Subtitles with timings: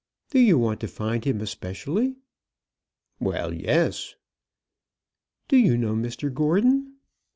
[0.31, 2.15] "Do you want to find him especially?"
[3.19, 4.15] "Well, yes."
[5.47, 6.95] "Do you know Mr Gordon?"